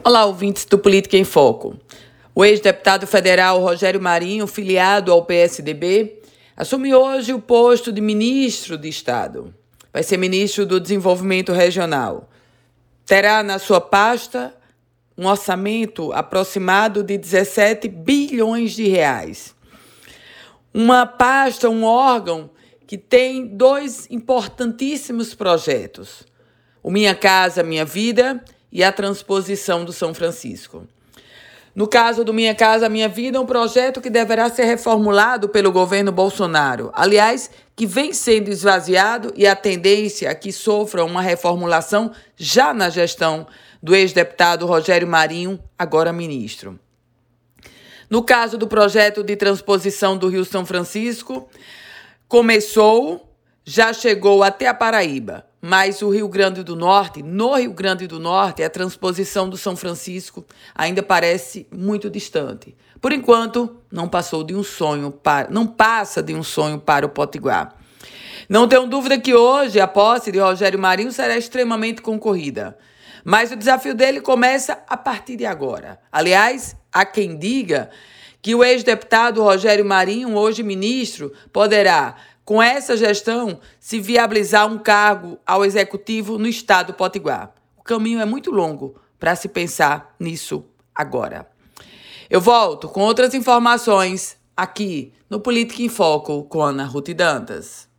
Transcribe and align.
Olá, 0.00 0.24
ouvintes 0.24 0.64
do 0.64 0.78
Política 0.78 1.16
em 1.16 1.22
Foco. 1.22 1.76
O 2.34 2.44
ex-deputado 2.44 3.06
federal 3.06 3.60
Rogério 3.60 4.00
Marinho, 4.00 4.48
filiado 4.48 5.12
ao 5.12 5.24
PSDB, 5.24 6.20
assume 6.56 6.92
hoje 6.92 7.32
o 7.32 7.40
posto 7.40 7.92
de 7.92 8.00
ministro 8.00 8.76
de 8.76 8.88
Estado. 8.88 9.54
Vai 9.92 10.02
ser 10.02 10.16
ministro 10.16 10.66
do 10.66 10.80
Desenvolvimento 10.80 11.52
Regional. 11.52 12.28
Terá 13.06 13.44
na 13.44 13.60
sua 13.60 13.80
pasta 13.80 14.52
um 15.16 15.28
orçamento 15.28 16.12
aproximado 16.12 17.04
de 17.04 17.16
17 17.16 17.86
bilhões 17.86 18.72
de 18.72 18.88
reais. 18.88 19.54
Uma 20.74 21.06
pasta, 21.06 21.68
um 21.68 21.84
órgão 21.84 22.50
que 22.88 22.98
tem 22.98 23.46
dois 23.46 24.08
importantíssimos 24.10 25.32
projetos: 25.32 26.26
o 26.82 26.90
Minha 26.90 27.14
Casa 27.14 27.62
Minha 27.62 27.84
Vida 27.84 28.42
e 28.72 28.82
a 28.82 28.90
transposição 28.90 29.84
do 29.84 29.92
São 29.92 30.14
Francisco. 30.14 30.86
No 31.74 31.86
caso 31.86 32.24
do 32.24 32.34
Minha 32.34 32.54
Casa 32.54 32.88
Minha 32.88 33.08
Vida, 33.08 33.40
um 33.40 33.46
projeto 33.46 34.00
que 34.00 34.10
deverá 34.10 34.50
ser 34.50 34.64
reformulado 34.64 35.48
pelo 35.48 35.72
governo 35.72 36.12
Bolsonaro. 36.12 36.90
Aliás, 36.94 37.50
que 37.74 37.86
vem 37.86 38.12
sendo 38.12 38.50
esvaziado 38.50 39.32
e 39.36 39.46
a 39.46 39.56
tendência 39.56 40.28
é 40.28 40.34
que 40.34 40.52
sofra 40.52 41.04
uma 41.04 41.22
reformulação 41.22 42.12
já 42.36 42.74
na 42.74 42.90
gestão 42.90 43.46
do 43.82 43.94
ex-deputado 43.94 44.66
Rogério 44.66 45.08
Marinho, 45.08 45.58
agora 45.78 46.12
ministro. 46.12 46.78
No 48.08 48.22
caso 48.22 48.58
do 48.58 48.66
projeto 48.66 49.22
de 49.22 49.34
transposição 49.34 50.18
do 50.18 50.28
Rio 50.28 50.44
São 50.44 50.66
Francisco, 50.66 51.48
começou, 52.28 53.34
já 53.64 53.94
chegou 53.94 54.42
até 54.42 54.66
a 54.66 54.74
Paraíba 54.74 55.46
mas 55.64 56.02
o 56.02 56.10
Rio 56.10 56.26
Grande 56.26 56.64
do 56.64 56.74
Norte, 56.74 57.22
no 57.22 57.54
Rio 57.54 57.72
Grande 57.72 58.08
do 58.08 58.18
Norte, 58.18 58.64
a 58.64 58.68
transposição 58.68 59.48
do 59.48 59.56
São 59.56 59.76
Francisco 59.76 60.44
ainda 60.74 61.04
parece 61.04 61.68
muito 61.70 62.10
distante. 62.10 62.74
Por 63.00 63.12
enquanto, 63.12 63.76
não 63.90 64.08
passou 64.08 64.42
de 64.42 64.56
um 64.56 64.64
sonho 64.64 65.12
para, 65.12 65.48
não 65.50 65.64
passa 65.64 66.20
de 66.20 66.34
um 66.34 66.42
sonho 66.42 66.80
para 66.80 67.06
o 67.06 67.08
Potiguar. 67.08 67.76
Não 68.48 68.66
tenho 68.66 68.88
dúvida 68.88 69.20
que 69.20 69.34
hoje 69.34 69.78
a 69.78 69.86
posse 69.86 70.32
de 70.32 70.40
Rogério 70.40 70.80
Marinho 70.80 71.12
será 71.12 71.38
extremamente 71.38 72.02
concorrida. 72.02 72.76
Mas 73.24 73.52
o 73.52 73.56
desafio 73.56 73.94
dele 73.94 74.20
começa 74.20 74.82
a 74.88 74.96
partir 74.96 75.36
de 75.36 75.46
agora. 75.46 76.00
Aliás, 76.10 76.76
há 76.92 77.04
quem 77.04 77.38
diga 77.38 77.88
que 78.42 78.56
o 78.56 78.64
ex-deputado 78.64 79.40
Rogério 79.40 79.84
Marinho, 79.84 80.34
hoje 80.34 80.64
ministro, 80.64 81.32
poderá 81.52 82.16
com 82.44 82.62
essa 82.62 82.96
gestão, 82.96 83.60
se 83.78 84.00
viabilizar 84.00 84.66
um 84.66 84.78
cargo 84.78 85.38
ao 85.46 85.64
executivo 85.64 86.38
no 86.38 86.48
estado 86.48 86.88
do 86.88 86.94
Potiguar. 86.94 87.52
O 87.76 87.82
caminho 87.82 88.20
é 88.20 88.24
muito 88.24 88.50
longo 88.50 88.96
para 89.18 89.36
se 89.36 89.48
pensar 89.48 90.14
nisso 90.18 90.64
agora. 90.94 91.48
Eu 92.28 92.40
volto 92.40 92.88
com 92.88 93.00
outras 93.00 93.34
informações 93.34 94.36
aqui 94.56 95.12
no 95.28 95.40
Política 95.40 95.82
em 95.82 95.88
Foco 95.88 96.44
com 96.44 96.62
Ana 96.62 96.84
Ruth 96.84 97.10
Dantas. 97.10 97.91